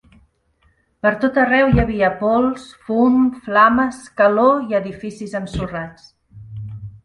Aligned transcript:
Per 1.05 1.11
tot 1.25 1.37
arreu 1.41 1.69
hi 1.73 1.81
havia 1.83 2.09
pols, 2.23 2.65
fum, 2.89 3.21
flames, 3.45 4.03
calor 4.23 4.67
i 4.73 4.77
edificis 4.83 5.41
ensorrats. 5.45 6.13